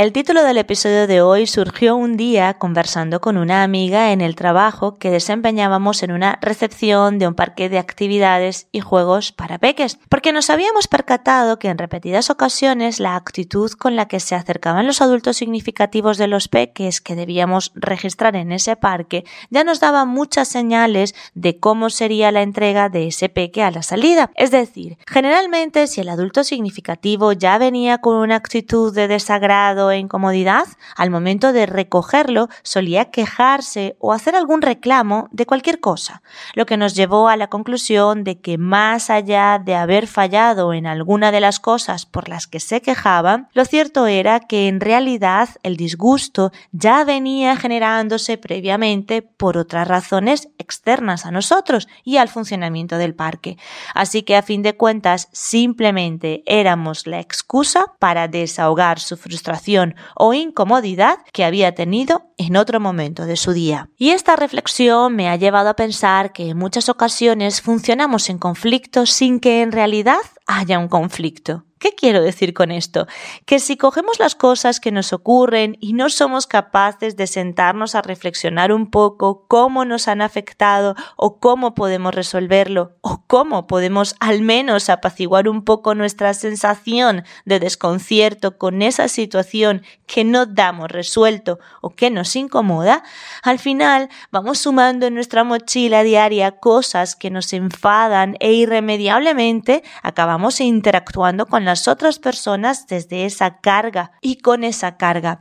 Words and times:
El 0.00 0.14
título 0.14 0.42
del 0.44 0.56
episodio 0.56 1.06
de 1.06 1.20
hoy 1.20 1.46
surgió 1.46 1.94
un 1.94 2.16
día 2.16 2.54
conversando 2.54 3.20
con 3.20 3.36
una 3.36 3.62
amiga 3.62 4.12
en 4.12 4.22
el 4.22 4.34
trabajo 4.34 4.96
que 4.96 5.10
desempeñábamos 5.10 6.02
en 6.02 6.12
una 6.12 6.38
recepción 6.40 7.18
de 7.18 7.28
un 7.28 7.34
parque 7.34 7.68
de 7.68 7.78
actividades 7.78 8.66
y 8.72 8.80
juegos 8.80 9.30
para 9.30 9.58
peques, 9.58 9.98
porque 10.08 10.32
nos 10.32 10.48
habíamos 10.48 10.88
percatado 10.88 11.58
que 11.58 11.68
en 11.68 11.76
repetidas 11.76 12.30
ocasiones 12.30 12.98
la 12.98 13.14
actitud 13.14 13.70
con 13.72 13.94
la 13.94 14.08
que 14.08 14.20
se 14.20 14.34
acercaban 14.34 14.86
los 14.86 15.02
adultos 15.02 15.36
significativos 15.36 16.16
de 16.16 16.28
los 16.28 16.48
peques 16.48 17.02
que 17.02 17.14
debíamos 17.14 17.70
registrar 17.74 18.36
en 18.36 18.52
ese 18.52 18.76
parque 18.76 19.26
ya 19.50 19.64
nos 19.64 19.80
daba 19.80 20.06
muchas 20.06 20.48
señales 20.48 21.14
de 21.34 21.58
cómo 21.58 21.90
sería 21.90 22.32
la 22.32 22.40
entrega 22.40 22.88
de 22.88 23.08
ese 23.08 23.28
peque 23.28 23.62
a 23.62 23.70
la 23.70 23.82
salida. 23.82 24.30
Es 24.34 24.50
decir, 24.50 24.96
generalmente 25.06 25.86
si 25.88 26.00
el 26.00 26.08
adulto 26.08 26.42
significativo 26.42 27.34
ya 27.34 27.58
venía 27.58 27.98
con 27.98 28.16
una 28.16 28.36
actitud 28.36 28.94
de 28.94 29.06
desagrado 29.06 29.89
incomodidad, 29.98 30.66
al 30.96 31.10
momento 31.10 31.52
de 31.52 31.66
recogerlo 31.66 32.48
solía 32.62 33.06
quejarse 33.06 33.96
o 33.98 34.12
hacer 34.12 34.36
algún 34.36 34.62
reclamo 34.62 35.28
de 35.32 35.46
cualquier 35.46 35.80
cosa, 35.80 36.22
lo 36.54 36.66
que 36.66 36.76
nos 36.76 36.94
llevó 36.94 37.28
a 37.28 37.36
la 37.36 37.48
conclusión 37.48 38.24
de 38.24 38.40
que 38.40 38.58
más 38.58 39.10
allá 39.10 39.60
de 39.62 39.74
haber 39.74 40.06
fallado 40.06 40.72
en 40.72 40.86
alguna 40.86 41.32
de 41.32 41.40
las 41.40 41.60
cosas 41.60 42.06
por 42.06 42.28
las 42.28 42.46
que 42.46 42.60
se 42.60 42.80
quejaban, 42.80 43.48
lo 43.52 43.64
cierto 43.64 44.06
era 44.06 44.40
que 44.40 44.68
en 44.68 44.80
realidad 44.80 45.48
el 45.62 45.76
disgusto 45.76 46.52
ya 46.72 47.04
venía 47.04 47.56
generándose 47.56 48.38
previamente 48.38 49.22
por 49.22 49.56
otras 49.56 49.88
razones 49.88 50.48
externas 50.58 51.26
a 51.26 51.30
nosotros 51.30 51.88
y 52.04 52.16
al 52.16 52.28
funcionamiento 52.28 52.98
del 52.98 53.14
parque. 53.14 53.56
Así 53.94 54.22
que 54.22 54.36
a 54.36 54.42
fin 54.42 54.62
de 54.62 54.76
cuentas 54.76 55.28
simplemente 55.32 56.42
éramos 56.46 57.06
la 57.06 57.20
excusa 57.20 57.92
para 57.98 58.28
desahogar 58.28 59.00
su 59.00 59.16
frustración 59.16 59.79
o 60.14 60.34
incomodidad 60.34 61.18
que 61.32 61.44
había 61.44 61.74
tenido 61.74 62.32
en 62.36 62.56
otro 62.56 62.80
momento 62.80 63.26
de 63.26 63.36
su 63.36 63.52
día. 63.52 63.88
Y 63.96 64.10
esta 64.10 64.36
reflexión 64.36 65.14
me 65.16 65.28
ha 65.28 65.36
llevado 65.36 65.68
a 65.68 65.76
pensar 65.76 66.32
que 66.32 66.50
en 66.50 66.58
muchas 66.58 66.88
ocasiones 66.88 67.60
funcionamos 67.60 68.30
en 68.30 68.38
conflicto 68.38 69.06
sin 69.06 69.40
que 69.40 69.62
en 69.62 69.72
realidad 69.72 70.20
haya 70.46 70.78
un 70.78 70.88
conflicto. 70.88 71.64
¿Qué 71.80 71.94
quiero 71.94 72.20
decir 72.20 72.52
con 72.52 72.72
esto? 72.72 73.06
Que 73.46 73.58
si 73.58 73.78
cogemos 73.78 74.18
las 74.18 74.34
cosas 74.34 74.80
que 74.80 74.92
nos 74.92 75.14
ocurren 75.14 75.78
y 75.80 75.94
no 75.94 76.10
somos 76.10 76.46
capaces 76.46 77.16
de 77.16 77.26
sentarnos 77.26 77.94
a 77.94 78.02
reflexionar 78.02 78.70
un 78.70 78.90
poco 78.90 79.46
cómo 79.48 79.86
nos 79.86 80.06
han 80.06 80.20
afectado 80.20 80.94
o 81.16 81.40
cómo 81.40 81.74
podemos 81.74 82.14
resolverlo 82.14 82.98
o 83.00 83.24
cómo 83.26 83.66
podemos 83.66 84.14
al 84.20 84.42
menos 84.42 84.90
apaciguar 84.90 85.48
un 85.48 85.64
poco 85.64 85.94
nuestra 85.94 86.34
sensación 86.34 87.24
de 87.46 87.60
desconcierto 87.60 88.58
con 88.58 88.82
esa 88.82 89.08
situación 89.08 89.82
que 90.06 90.22
no 90.22 90.44
damos 90.44 90.90
resuelto 90.90 91.60
o 91.80 91.88
que 91.88 92.10
nos 92.10 92.36
incomoda, 92.36 93.04
al 93.42 93.58
final 93.58 94.10
vamos 94.30 94.58
sumando 94.58 95.06
en 95.06 95.14
nuestra 95.14 95.44
mochila 95.44 96.02
diaria 96.02 96.58
cosas 96.58 97.16
que 97.16 97.30
nos 97.30 97.54
enfadan 97.54 98.36
e 98.38 98.52
irremediablemente 98.52 99.82
acabamos 100.02 100.60
interactuando 100.60 101.46
con 101.46 101.69
las 101.70 101.86
otras 101.86 102.18
personas 102.18 102.88
desde 102.88 103.26
esa 103.26 103.60
carga 103.60 104.10
y 104.20 104.38
con 104.38 104.64
esa 104.64 104.96
carga. 104.96 105.38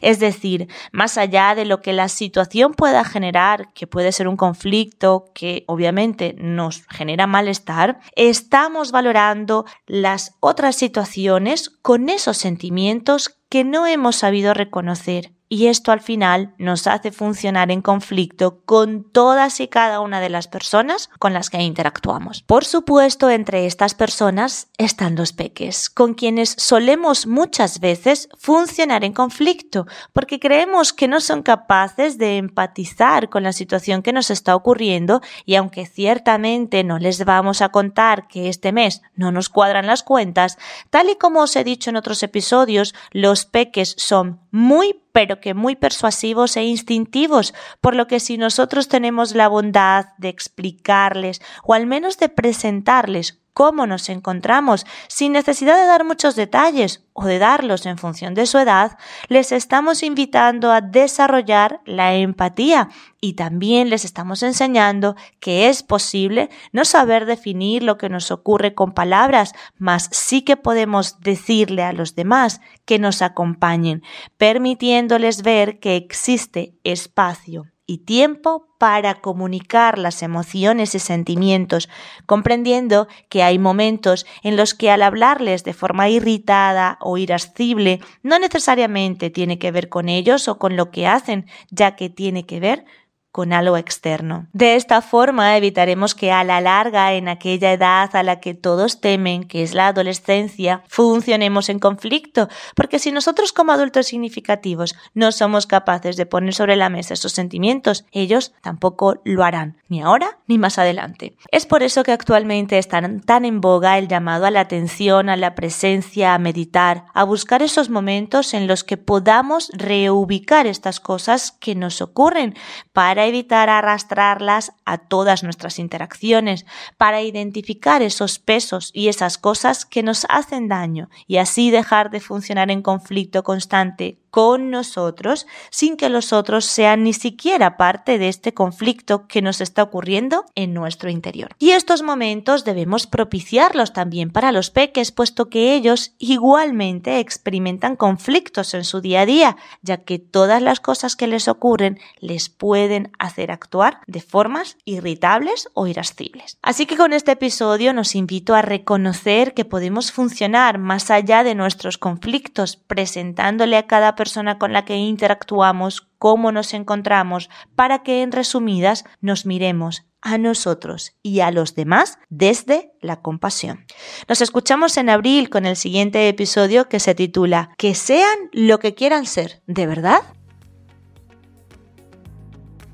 Es 0.00 0.20
decir, 0.20 0.68
más 0.92 1.18
allá 1.18 1.56
de 1.56 1.64
lo 1.64 1.82
que 1.82 1.92
la 1.92 2.08
situación 2.08 2.72
pueda 2.72 3.02
generar, 3.02 3.72
que 3.74 3.88
puede 3.88 4.12
ser 4.12 4.28
un 4.28 4.36
conflicto 4.36 5.24
que 5.34 5.64
obviamente 5.66 6.36
nos 6.38 6.86
genera 6.86 7.26
malestar, 7.26 7.98
estamos 8.14 8.92
valorando 8.92 9.64
las 9.86 10.36
otras 10.38 10.76
situaciones 10.76 11.68
con 11.68 12.08
esos 12.08 12.36
sentimientos 12.36 13.40
que 13.48 13.64
no 13.64 13.88
hemos 13.88 14.14
sabido 14.14 14.54
reconocer 14.54 15.32
y 15.52 15.66
esto 15.66 15.92
al 15.92 16.00
final 16.00 16.54
nos 16.56 16.86
hace 16.86 17.12
funcionar 17.12 17.70
en 17.70 17.82
conflicto 17.82 18.62
con 18.64 19.04
todas 19.04 19.60
y 19.60 19.68
cada 19.68 20.00
una 20.00 20.18
de 20.18 20.30
las 20.30 20.48
personas 20.48 21.10
con 21.18 21.34
las 21.34 21.50
que 21.50 21.60
interactuamos. 21.60 22.42
Por 22.44 22.64
supuesto, 22.64 23.28
entre 23.28 23.66
estas 23.66 23.92
personas 23.92 24.68
están 24.78 25.14
los 25.14 25.34
peques, 25.34 25.90
con 25.90 26.14
quienes 26.14 26.54
solemos 26.56 27.26
muchas 27.26 27.80
veces 27.80 28.30
funcionar 28.38 29.04
en 29.04 29.12
conflicto, 29.12 29.86
porque 30.14 30.40
creemos 30.40 30.94
que 30.94 31.06
no 31.06 31.20
son 31.20 31.42
capaces 31.42 32.16
de 32.16 32.38
empatizar 32.38 33.28
con 33.28 33.42
la 33.42 33.52
situación 33.52 34.00
que 34.00 34.14
nos 34.14 34.30
está 34.30 34.56
ocurriendo 34.56 35.20
y 35.44 35.56
aunque 35.56 35.84
ciertamente 35.84 36.82
no 36.82 36.98
les 36.98 37.26
vamos 37.26 37.60
a 37.60 37.68
contar 37.68 38.26
que 38.26 38.48
este 38.48 38.72
mes 38.72 39.02
no 39.16 39.32
nos 39.32 39.50
cuadran 39.50 39.86
las 39.86 40.02
cuentas, 40.02 40.56
tal 40.88 41.10
y 41.10 41.16
como 41.16 41.40
os 41.40 41.54
he 41.56 41.62
dicho 41.62 41.90
en 41.90 41.96
otros 41.96 42.22
episodios, 42.22 42.94
los 43.10 43.44
peques 43.44 43.94
son 43.98 44.40
muy 44.50 45.01
pero 45.12 45.40
que 45.40 45.54
muy 45.54 45.76
persuasivos 45.76 46.56
e 46.56 46.64
instintivos, 46.64 47.54
por 47.80 47.94
lo 47.94 48.06
que 48.06 48.20
si 48.20 48.38
nosotros 48.38 48.88
tenemos 48.88 49.34
la 49.34 49.48
bondad 49.48 50.06
de 50.18 50.28
explicarles 50.28 51.40
o 51.62 51.74
al 51.74 51.86
menos 51.86 52.18
de 52.18 52.28
presentarles 52.28 53.41
cómo 53.54 53.86
nos 53.86 54.08
encontramos, 54.08 54.86
sin 55.08 55.32
necesidad 55.32 55.76
de 55.76 55.86
dar 55.86 56.04
muchos 56.04 56.36
detalles 56.36 57.04
o 57.12 57.24
de 57.24 57.38
darlos 57.38 57.86
en 57.86 57.98
función 57.98 58.34
de 58.34 58.46
su 58.46 58.58
edad, 58.58 58.98
les 59.28 59.52
estamos 59.52 60.02
invitando 60.02 60.72
a 60.72 60.80
desarrollar 60.80 61.80
la 61.84 62.14
empatía 62.14 62.88
y 63.20 63.34
también 63.34 63.90
les 63.90 64.04
estamos 64.04 64.42
enseñando 64.42 65.16
que 65.38 65.68
es 65.68 65.82
posible 65.82 66.50
no 66.72 66.84
saber 66.84 67.26
definir 67.26 67.82
lo 67.82 67.98
que 67.98 68.08
nos 68.08 68.30
ocurre 68.30 68.74
con 68.74 68.92
palabras, 68.92 69.52
mas 69.76 70.08
sí 70.12 70.42
que 70.42 70.56
podemos 70.56 71.20
decirle 71.20 71.82
a 71.82 71.92
los 71.92 72.14
demás 72.14 72.60
que 72.84 72.98
nos 72.98 73.22
acompañen, 73.22 74.02
permitiéndoles 74.38 75.42
ver 75.42 75.78
que 75.78 75.96
existe 75.96 76.74
espacio 76.84 77.71
y 77.86 77.98
tiempo 77.98 78.68
para 78.78 79.20
comunicar 79.20 79.98
las 79.98 80.22
emociones 80.22 80.94
y 80.94 80.98
sentimientos, 80.98 81.88
comprendiendo 82.26 83.08
que 83.28 83.42
hay 83.42 83.58
momentos 83.58 84.26
en 84.42 84.56
los 84.56 84.74
que 84.74 84.90
al 84.90 85.02
hablarles 85.02 85.64
de 85.64 85.72
forma 85.72 86.08
irritada 86.08 86.98
o 87.00 87.18
irascible 87.18 88.00
no 88.22 88.38
necesariamente 88.38 89.30
tiene 89.30 89.58
que 89.58 89.70
ver 89.70 89.88
con 89.88 90.08
ellos 90.08 90.48
o 90.48 90.58
con 90.58 90.76
lo 90.76 90.90
que 90.90 91.06
hacen, 91.06 91.46
ya 91.70 91.96
que 91.96 92.10
tiene 92.10 92.46
que 92.46 92.60
ver 92.60 92.84
con 93.32 93.54
algo 93.54 93.78
externo. 93.78 94.46
De 94.52 94.76
esta 94.76 95.00
forma 95.00 95.56
evitaremos 95.56 96.14
que 96.14 96.30
a 96.30 96.44
la 96.44 96.60
larga, 96.60 97.14
en 97.14 97.28
aquella 97.28 97.72
edad 97.72 98.14
a 98.14 98.22
la 98.22 98.40
que 98.40 98.52
todos 98.52 99.00
temen, 99.00 99.44
que 99.44 99.62
es 99.62 99.72
la 99.74 99.88
adolescencia, 99.88 100.84
funcionemos 100.86 101.70
en 101.70 101.78
conflicto, 101.78 102.48
porque 102.76 102.98
si 102.98 103.10
nosotros 103.10 103.52
como 103.52 103.72
adultos 103.72 104.06
significativos 104.06 104.94
no 105.14 105.32
somos 105.32 105.66
capaces 105.66 106.16
de 106.16 106.26
poner 106.26 106.52
sobre 106.52 106.76
la 106.76 106.90
mesa 106.90 107.14
esos 107.14 107.32
sentimientos, 107.32 108.04
ellos 108.12 108.52
tampoco 108.60 109.22
lo 109.24 109.44
harán, 109.44 109.78
ni 109.88 110.02
ahora 110.02 110.38
ni 110.46 110.58
más 110.58 110.78
adelante. 110.78 111.34
Es 111.50 111.64
por 111.64 111.82
eso 111.82 112.02
que 112.02 112.12
actualmente 112.12 112.76
están 112.78 113.20
tan 113.20 113.46
en 113.46 113.62
boga 113.62 113.96
el 113.96 114.08
llamado 114.08 114.44
a 114.44 114.50
la 114.50 114.60
atención, 114.60 115.30
a 115.30 115.36
la 115.36 115.54
presencia, 115.54 116.34
a 116.34 116.38
meditar, 116.38 117.06
a 117.14 117.24
buscar 117.24 117.62
esos 117.62 117.88
momentos 117.88 118.52
en 118.52 118.66
los 118.66 118.84
que 118.84 118.98
podamos 118.98 119.70
reubicar 119.72 120.66
estas 120.66 121.00
cosas 121.00 121.52
que 121.52 121.74
nos 121.74 122.02
ocurren 122.02 122.54
para 122.92 123.21
evitar 123.26 123.68
arrastrarlas 123.68 124.72
a 124.84 124.98
todas 124.98 125.42
nuestras 125.42 125.78
interacciones, 125.78 126.66
para 126.96 127.22
identificar 127.22 128.02
esos 128.02 128.38
pesos 128.38 128.90
y 128.92 129.08
esas 129.08 129.38
cosas 129.38 129.84
que 129.84 130.02
nos 130.02 130.26
hacen 130.28 130.68
daño 130.68 131.08
y 131.26 131.36
así 131.36 131.70
dejar 131.70 132.10
de 132.10 132.20
funcionar 132.20 132.70
en 132.70 132.82
conflicto 132.82 133.42
constante 133.42 134.21
con 134.32 134.70
nosotros 134.70 135.46
sin 135.70 135.98
que 135.98 136.08
los 136.08 136.32
otros 136.32 136.64
sean 136.64 137.04
ni 137.04 137.12
siquiera 137.12 137.76
parte 137.76 138.16
de 138.16 138.28
este 138.28 138.54
conflicto 138.54 139.26
que 139.28 139.42
nos 139.42 139.60
está 139.60 139.82
ocurriendo 139.82 140.46
en 140.54 140.72
nuestro 140.72 141.10
interior. 141.10 141.54
Y 141.58 141.72
estos 141.72 142.02
momentos 142.02 142.64
debemos 142.64 143.06
propiciarlos 143.06 143.92
también 143.92 144.30
para 144.30 144.50
los 144.50 144.70
peques, 144.70 145.12
puesto 145.12 145.50
que 145.50 145.74
ellos 145.74 146.14
igualmente 146.18 147.18
experimentan 147.18 147.94
conflictos 147.94 148.72
en 148.72 148.84
su 148.84 149.02
día 149.02 149.20
a 149.20 149.26
día, 149.26 149.56
ya 149.82 149.98
que 149.98 150.18
todas 150.18 150.62
las 150.62 150.80
cosas 150.80 151.14
que 151.14 151.26
les 151.26 151.46
ocurren 151.46 152.00
les 152.18 152.48
pueden 152.48 153.12
hacer 153.18 153.50
actuar 153.50 154.00
de 154.06 154.22
formas 154.22 154.78
irritables 154.86 155.68
o 155.74 155.86
irascibles. 155.86 156.56
Así 156.62 156.86
que 156.86 156.96
con 156.96 157.12
este 157.12 157.32
episodio 157.32 157.92
nos 157.92 158.14
invito 158.14 158.54
a 158.54 158.62
reconocer 158.62 159.52
que 159.52 159.66
podemos 159.66 160.10
funcionar 160.10 160.78
más 160.78 161.10
allá 161.10 161.44
de 161.44 161.54
nuestros 161.54 161.98
conflictos, 161.98 162.76
presentándole 162.76 163.76
a 163.76 163.86
cada 163.86 164.16
persona 164.22 164.56
con 164.56 164.72
la 164.72 164.84
que 164.84 164.94
interactuamos 164.94 166.06
cómo 166.18 166.52
nos 166.52 166.74
encontramos, 166.74 167.50
para 167.74 168.04
que 168.04 168.22
en 168.22 168.30
resumidas 168.30 169.04
nos 169.20 169.46
miremos 169.46 170.06
a 170.20 170.38
nosotros 170.38 171.16
y 171.24 171.40
a 171.40 171.50
los 171.50 171.74
demás 171.74 172.18
desde 172.28 172.92
la 173.00 173.20
compasión. 173.20 173.84
Nos 174.28 174.40
escuchamos 174.40 174.96
en 174.96 175.10
abril 175.10 175.50
con 175.50 175.66
el 175.66 175.74
siguiente 175.74 176.28
episodio 176.28 176.88
que 176.88 177.00
se 177.00 177.16
titula 177.16 177.70
Que 177.78 177.96
sean 177.96 178.38
lo 178.52 178.78
que 178.78 178.94
quieran 178.94 179.26
ser, 179.26 179.60
¿de 179.66 179.88
verdad? 179.88 180.20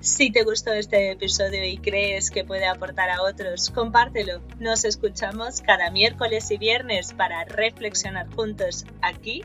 Si 0.00 0.30
te 0.30 0.42
gustó 0.42 0.72
este 0.72 1.10
episodio 1.10 1.62
y 1.66 1.76
crees 1.76 2.30
que 2.30 2.42
puede 2.42 2.66
aportar 2.66 3.10
a 3.10 3.20
otros, 3.20 3.68
compártelo. 3.68 4.40
Nos 4.58 4.86
escuchamos 4.86 5.60
cada 5.60 5.90
miércoles 5.90 6.50
y 6.50 6.56
viernes 6.56 7.12
para 7.12 7.44
reflexionar 7.44 8.26
juntos 8.34 8.86
aquí, 9.02 9.44